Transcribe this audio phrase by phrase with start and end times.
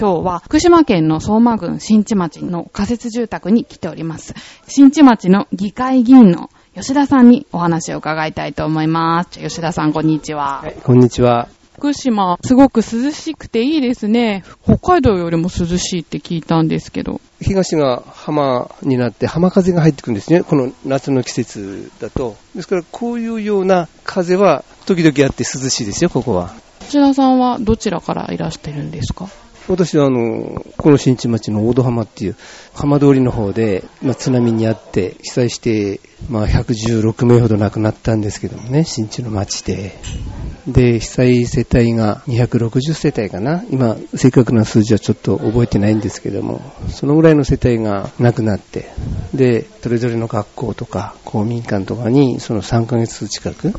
[0.00, 4.34] 今日は福島県の相馬郡新地町の仮設住宅に来ております。
[4.66, 9.38] 新地町の議会議員の吉田さんにお話を伺いたいと思います。
[9.38, 10.62] 吉田さん、こんにちは。
[10.62, 11.48] はい、こんにちは。
[11.74, 14.42] 福島、すごく涼しくていいですね。
[14.62, 17.20] 北海道よりも涼しいって聞いたんですけど。
[17.42, 20.42] 東が浜になって浜風が入ってくるんですね。
[20.42, 22.38] この夏の季節だと。
[22.56, 26.54] ですからこういうような風は時々あって涼しいですよ、ここは。
[26.80, 29.28] 吉田さんはどちらからいらしてるんですか？
[29.70, 32.36] 私はあの、この新地町の大戸浜っていう
[32.74, 39.92] 浜通りの方で、まあ、津波にあって被災して、まあ、116名ほど亡くなったんですけどもね、新地の町で。
[40.66, 43.62] で、被災世帯が260世帯かな。
[43.70, 48.86] 今、正確な数字はちょっと覚えてないんですけども、そのぐらいの世帯が亡くなって、
[49.32, 53.72] で、それぞれの学校とか公民館とかに、その3ヶ月近く、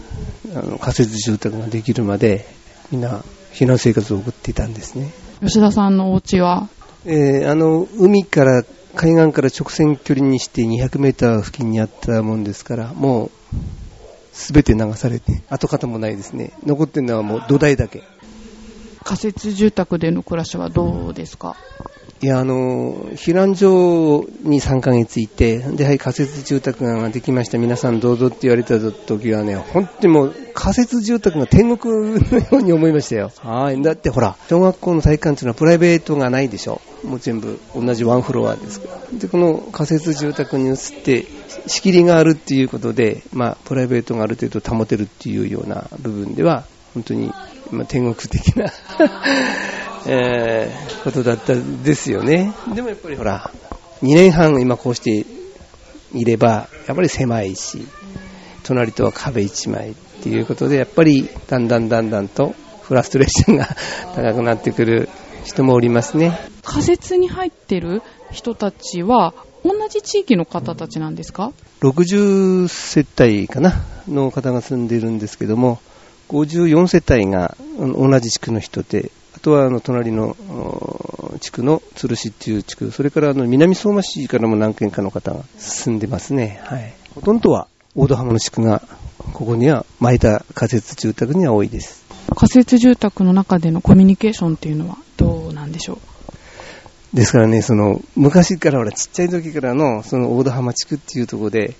[0.55, 2.45] あの仮設住宅ができるまで、
[2.91, 5.11] みんな避難生活を送っていたんですね。
[5.41, 6.69] 吉田さんのお家は？
[7.05, 8.63] えーあの、海から、
[8.95, 13.31] 海岸から直線距離にして200メーター付近にあったもんですから、もう、
[14.33, 16.51] すべて流されて、跡形もないですね。
[16.65, 18.03] 残ってるのはもう土台だけ。
[19.03, 21.55] 仮設住宅での暮らしはどうですか？
[22.23, 27.57] いや、あの、避難所に3ヶ月いて、で、はい、仮設住宅ができました。
[27.57, 33.31] 皆さんどうぞって言われた時はね、本当にもう仮設住宅が天国のように思いましたよ。
[33.37, 33.81] はい。
[33.81, 36.79] だってほら、小学校の体育館っていうのはプライベートがないでしょ。
[37.03, 39.19] もう全部同じワンフロアですから。
[39.19, 41.25] で、この仮設住宅に移って、
[41.65, 47.31] 仕切りがあるっていうことで、まあ、プライベートがある程度保てるっていうような部分では、本当に、
[47.71, 48.71] まあ、天国的な、
[50.07, 52.53] えーことだったですよね。
[52.75, 53.49] でもやっぱりほら、
[54.03, 55.25] 2年半今こうして
[56.13, 57.87] いれば、やっぱり狭いし、
[58.63, 62.53] 隣とは壁1枚っていうことで、やっぱりだんだんだんだんと
[62.83, 63.67] フラストレーションが
[64.15, 65.09] 高くなってくる
[65.43, 66.39] 人もおりますね。
[66.63, 71.51] 仮設に入ってる人たちは同じ地域の方たちなんですか
[71.81, 73.73] ？60世帯かな？
[74.07, 75.79] の方が住んでいるんですけども、
[76.29, 86.61] 54世帯がうん同じ地区の人で、あとはあの隣のお地区の鶴市っていう地区、それからあの南相馬市からも何軒かの方が住んでますね。
[86.65, 86.93] はい。
[87.15, 88.81] ほとんどは大戸浜の地区が、
[89.33, 92.05] ここには巻いた仮設住宅には多いです。
[92.35, 95.99] 仮設住宅の中でのコミュニケーションっていうのはどうなんでしょ
[97.13, 97.15] う？
[97.15, 101.75] ですからね、その、昔からほら、ちっちゃい時からの、その大戸浜地区っていうところで、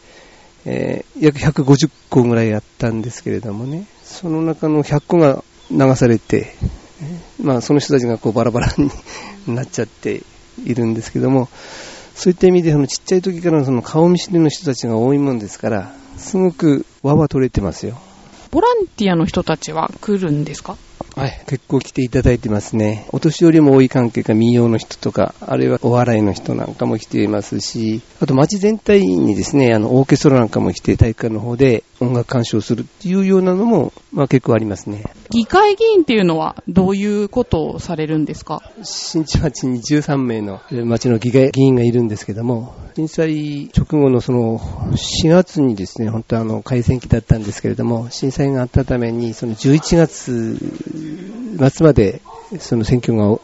[0.65, 6.80] えー約150個ぐらいあったんですけれどもね、その中の100個が流されて、えー
[7.41, 8.73] まあ、その人たちがこうバラバラ
[9.47, 10.23] になっちゃって
[10.63, 11.49] いるんですけども、
[12.15, 17.97] そういった意味で、そのちっちゃい時からのその顔見知りの人たちが多いもんですから、すごく輪は取れてますよ。
[18.51, 20.77] ボランティアの人たちは来るんですか？
[21.15, 23.07] はい、結構来ていただいてますね。
[23.11, 35.03] お年寄りも多い関係か民謡の人とか、あるいはお笑いの人なんかも来ていますし、あと街全体にですね、あの、オーケストラなんかも来て体育館の方で音楽鑑賞するっていうようなのも、まあ結構ありますね。
[35.29, 38.61] 議会議員っていうのはどういうことをされるんですか？
[38.83, 50.57] 新地町に13名の町の議会議員がいるんですけども、震災直後のその4月にですね、本当はあの開戦期だったんですけれども、震災があったために、その11月
[51.57, 52.21] 末まで
[52.59, 53.37] その選挙が、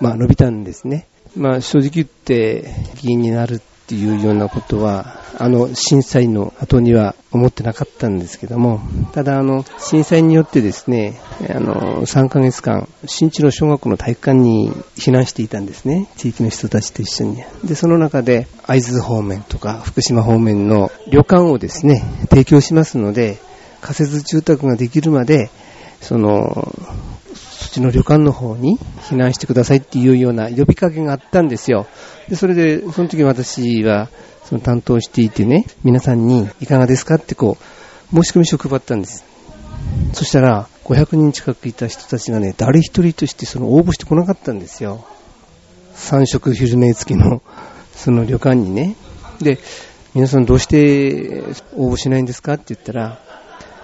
[0.00, 1.06] まあ、伸びたんですね。
[1.36, 8.80] まあ正直言って議員になるっていうようなことは、あの震災の後には思ってなかったんですけども、
[9.12, 16.08] ただあの震災によってですね、あの3ヶ月間、新地の小学校の体育館に避難していたんですね。
[16.16, 17.42] 地域の人たちと一緒に。
[17.64, 23.38] で、その中で会津方面とか福島方面の旅館をですね、提供しますので、
[23.80, 25.50] 仮設住宅ができるまで、
[26.00, 26.72] その、
[27.34, 31.86] そっちの旅館の方に避難してくださいっていうような呼びかけがあったんですよ。
[32.28, 34.08] で、それで、その時私は、
[34.44, 37.56] その担当していてね、皆さんにいかがですかってこ
[38.12, 39.24] う、申し込み書を配ったんです。
[40.12, 45.04] そしたら、500人近くいた人たちがね、誰一人としてその応募してこなかったんですよ。
[45.94, 47.42] 三食昼寝付きの、
[47.94, 48.96] その旅館にね。
[49.40, 49.58] で、
[50.14, 51.44] 皆さんどうして
[51.76, 53.20] 応募しないんですかって言ったら、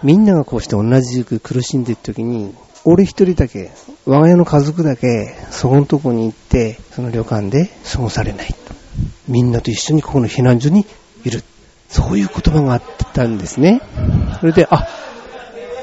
[0.06, 2.54] みんながこうして同じく苦しんでいる時に、
[2.84, 3.72] 俺一人だけ、
[4.04, 8.54] 我が家の家族だけ、そこのとこに行って、その旅館で過ごされないと。
[9.26, 10.86] みんなと一緒にここの避難所に
[11.24, 11.42] いる。
[11.88, 12.82] そういう言葉があっ
[13.14, 13.82] たんですね。
[14.38, 14.86] それで、あ、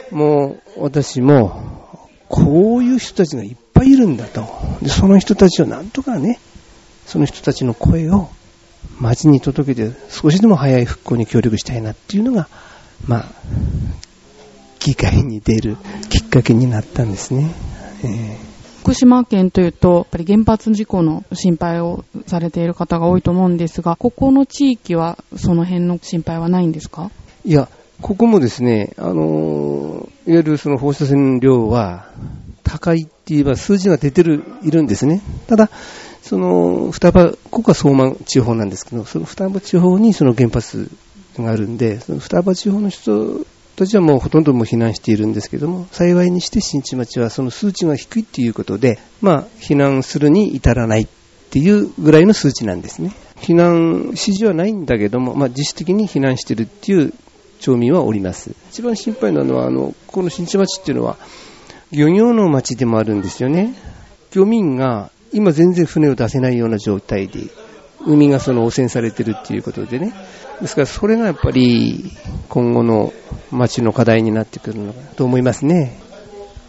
[0.10, 2.00] もう私も、
[2.30, 4.48] こういう人たちがいっぱいいるんだと。
[4.82, 6.40] で、その人たちをなんとかね、
[7.06, 8.30] その人たちの声を
[9.02, 12.48] 街に届けて少しでも早い復興に協力したいなっていうのが、
[13.06, 13.26] まあ、
[14.84, 15.78] 議会に出る
[16.10, 17.50] きっかけになったんですね。
[18.04, 18.54] えー
[18.84, 27.10] 福島県というと、やっぱり原発事故の心配をされている方が多いと思うんですが、ここの地域はその辺の心配はないんですか？
[27.46, 27.70] いや、
[28.02, 32.10] ここもですね、あのー、いわゆるその放射線量は
[32.66, 35.22] 高いって言えば数字が出てる、いるんですね。
[35.48, 35.70] ただ、
[36.22, 40.92] その双葉、ここは相馬地方なんですけど、その双葉地方にその原発
[41.40, 51.08] があるんで、その双葉地方の人たちはもうほとんども避難しているんですけども、幸いにして新地町はその数値が低いっていうことで、まあ、避難するに至らないっ
[51.50, 53.12] ていうぐらいの数値なんですね。
[53.38, 57.14] 避難指示はないんだけども、まあ、自主的に避難してるっていう
[57.60, 58.52] 町民はおります。
[58.70, 61.18] 一番心配なのは、あの、この新地町っていうのは、
[61.92, 63.74] 漁業の町でもあるんですよね。
[64.34, 67.42] 漁民が今全然船を出せないような状態で、
[68.06, 70.14] 海がその汚染されてるっていうことでね。
[70.62, 72.12] ですからそれがやっぱり
[72.50, 73.12] 今後の
[73.52, 76.00] 町の課題になってくるのかと思いますね。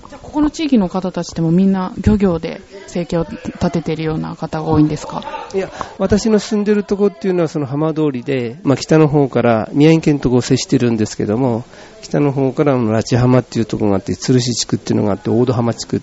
[0.08, 5.48] じゃあここの地域の方たちでもみんな漁業で生計を立てているような方が多いんですか？
[5.54, 11.64] いや、私の住んでるとこっていうのはその浜通りで、まあ北の方から宮城県とこう接してるんですけども、
[12.02, 16.02] 北の方からの拉致浜っていうところがあって、鶴市地区っていうのがあって、大戸浜地区、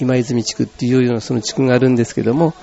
[0.00, 2.54] 今泉地区っていうようなその地区があるんですけども、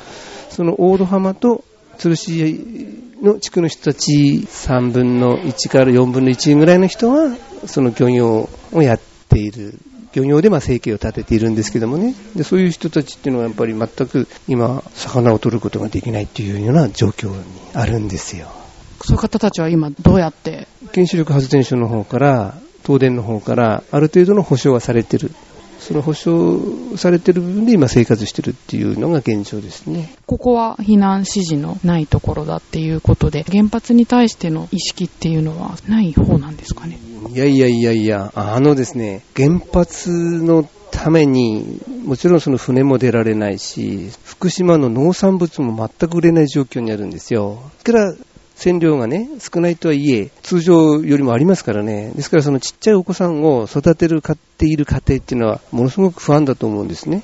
[0.50, 1.64] その大戸浜と
[2.00, 7.36] 鶴市の地区の人たち3分の1から4分の1ぐらいの人は、
[7.68, 9.00] その漁業をやっ
[9.30, 9.78] ている。
[10.14, 12.16] 漁業でまあ生計を立てているんですけどもね。
[12.36, 17.44] で、そういう人たちっていうのはやっぱり全く今、魚を取ることができないっていうような状況に
[17.74, 18.48] あるんですよ。
[19.04, 20.68] そういう方たちは今どうやって？
[20.94, 25.32] 原子力発電所の方から、東電の方から、ある程度の保証がされてる。
[25.80, 30.14] その保証されてる部分で今生活してるっていうのが現状ですね。
[30.26, 37.00] ここは避難指示のないところだっていうことで、原発に対しての意識っていうのはない方なんですかね？
[37.34, 40.10] いやいやいやいや、あのですね、原発
[40.44, 47.62] のために、もちろんその船も出られないし、福島の農産物も全く売れない状況にあるんですよ。
[47.84, 48.14] から
[48.60, 52.12] 線量がね、少ないとはいえ、通常よりもありますからね。
[52.14, 57.24] ですからそのちっちゃいお子さんを育てる、買っている家庭っていうのは、ものすごく不安だと思うんですね。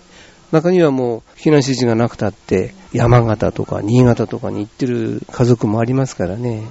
[0.51, 6.63] 中にはもう避難指示がなくたって山形とか新潟とかに行ってる家族もありますからね。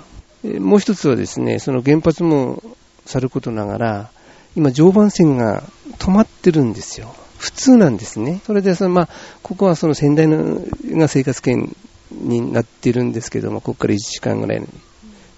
[0.58, 2.62] もう一つはですね、その原発も
[3.04, 4.10] さることながら、
[4.56, 5.62] 今常磐線が
[5.98, 7.14] 止まってるんですよ。
[7.36, 8.40] 普通なんですね。
[8.46, 9.08] それでその、まあ、
[9.42, 10.62] ここはその仙台の
[10.92, 11.76] が生活圏
[12.22, 14.62] になってるんですけども、ここから1時間ぐらい。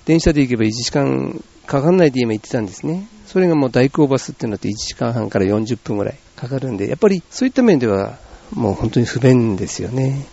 [0.04, 3.08] 電車で行けば1時間かかんないで今言ってたんですね。
[3.26, 8.18] それがもう代行バスってなって1時間半から40分ぐらいかかるんで、やっぱりそういった面では
[8.52, 10.26] もう本当に不便ですよね。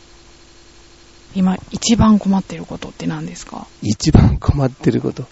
[1.36, 3.66] 今一番困ってることって何ですか？
[3.82, 5.26] 一番困ってること。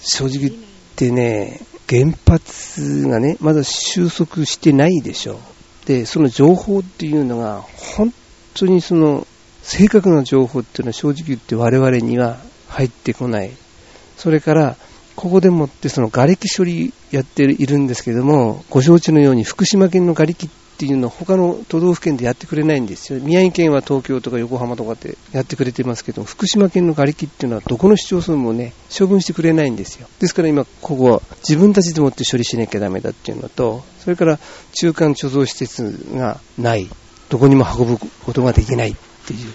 [0.00, 0.52] 正直言っ
[0.94, 5.40] てね、原発がね、まだ収束してないでしょ
[5.84, 5.86] う。
[5.86, 7.62] で、その情報っていうのが
[7.96, 8.14] 本
[8.54, 9.26] 当にその
[9.68, 13.50] 正確な情報っていうのは正直言って我々には入ってこない。
[14.16, 14.76] それから、
[15.14, 23.20] ここでもってその瓦礫処理やっているんですけども、ご承知のように福島県の瓦礫っていうのは他の都道府県でやってくれないんですよ。
[23.20, 30.08] 宮城県は東京とか横浜とかってやってくれてますけど、福島県の瓦礫っていうのはどこの市町村もね、処分してくれないんですよ。
[30.18, 34.38] ですから今、ここは自分たちでもって処理しなきゃダメだっていうのと、それから
[34.72, 36.88] 中間貯蔵施設がない。
[37.28, 38.96] どこにも運ぶことができない
[39.34, 39.52] っていう。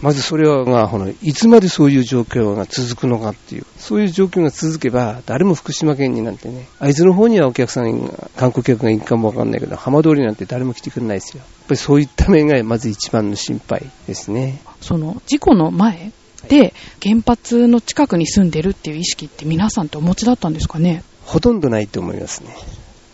[0.00, 11.40] まずそれは、まあ、の、いつまでそういう状況が続くのかっていう、そういう状況が続けば、誰も福島県になんてね、会津の方にはお客さんが、観光客が行くかもわかんないけど、浜通りなんて誰も来てくれないですよ。
[11.40, 14.60] やっぱりそういった面がまず一番の心配ですね。
[14.80, 16.10] その、事故の前
[16.48, 16.72] で、
[17.02, 21.04] 原発の近くに住んでるっていう意識って皆さんってお持ちだったんですかね？
[21.26, 22.56] ほとんどないと思いますね。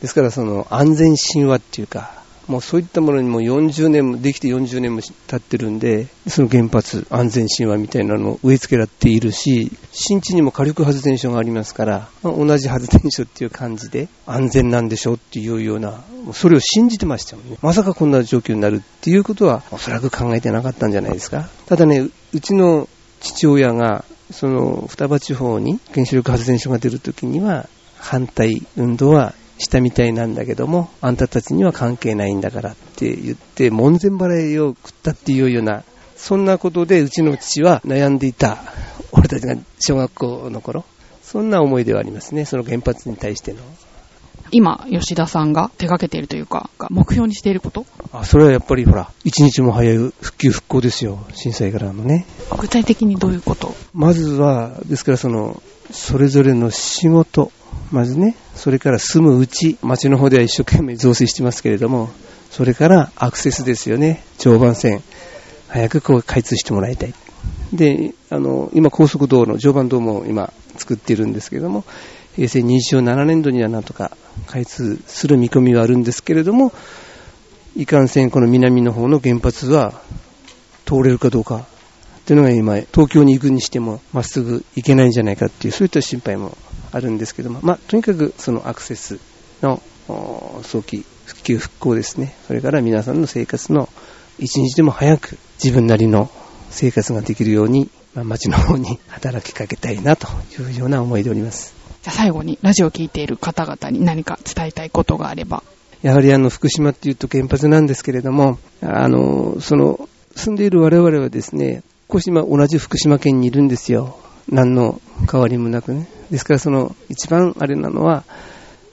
[0.01, 2.18] ですから、その、安全神話っていうか、
[2.49, 16.03] もうそういったものにも40年も、できて40年も経ってるんで、その原発安全神話みたいなのを植え付けられているし、新地にも火力発電所がありますから、まあ、同じ発電所っていう感じで安全なんでしょうっていうような、
[16.33, 17.59] それを信じてましたもんね。
[17.61, 21.49] まさかこんな状況になるっていうことは、おそらく考えてなかったんじゃないですか。
[21.67, 22.89] ただね、うちの
[23.21, 35.85] 父親が、その双葉地方に原子力発電所が出るときには、反対運動はしたみたいなんだけども、あんたたちには関係ないんだからって言って、門前払いを食ったっていうような、
[36.17, 38.59] そんなことでうちの父は悩んでいた
[39.13, 40.85] 俺たちが小学校の頃。
[41.23, 43.59] そんな思いではありますね、その原発に対しての。
[44.51, 47.87] 今、吉田さんが手掛けているというか、目標にしていること？
[48.13, 52.27] あ、それはやっぱりほら、一日も早い復旧復興ですよ、震災からのね。
[52.59, 53.75] 具体的にどういうこと？
[53.93, 57.53] まずは、ですからその、それぞれの仕事、
[57.91, 62.11] まずね、それから住むうち、町の方では一生懸命増水してますけれども、
[62.51, 65.03] それからアクセスですよね、常磐線。
[65.69, 67.13] 早くこう開通してもらいたい。
[67.75, 71.85] で、あの、今高速道路の常磐道も今作っているんですけれども、
[72.39, 74.17] 平成27年度にはなんとか
[74.47, 76.73] 開通する見込みはあるんですけれども、
[77.75, 80.01] いかんせんこの南の方の原発は
[80.87, 81.65] 通れるかどうかっ
[82.25, 86.57] ていうのが今、東京に行くにしてもまっすぐ行けないんじゃないかっていう、そういった心配も
[86.93, 89.19] あるんですけども、まあ、とにかくそのアクセス
[89.61, 89.83] の
[90.63, 92.37] 早期復旧復興ですね。
[92.47, 93.89] それから皆さんの生活の
[94.39, 96.31] 一日でも早く自分なりの
[96.71, 100.29] 生活ができるように、まあ、町の方に働きかけたいなと
[100.61, 101.78] いうような思いでおります。
[102.03, 105.63] じゃあ最後にラジオを聴いている方々に何か伝えたいことがあれば。
[106.03, 114.17] やはりあの福島っていうと原発なんですけれども、あの、その住んでいる我々はですね、こうし今同じ福島県にいるんですよ。
[114.49, 115.01] 何の
[115.31, 116.09] 変わりもなくね。
[116.31, 118.25] ですからその一番あれなのは、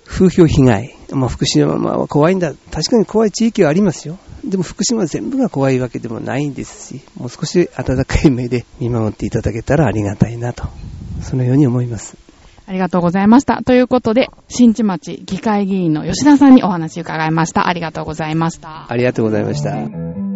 [0.06, 0.96] 風評被害。
[1.12, 2.54] まあ、福島は怖いんだ。
[2.72, 4.18] 確かに怖い地域はありますよ。
[4.44, 10.68] でも福島全部が怖いわけでもないんですし、もう少し温かい目で見守っていただけたらありがたいなと、
[11.22, 12.25] そのように思います。
[12.68, 13.62] ありがとうございました。
[13.64, 17.68] ということで、新地町議会議員の吉田さんにお話伺いました。
[17.68, 18.92] ありがとうございました。
[18.92, 20.35] ありがとうございました。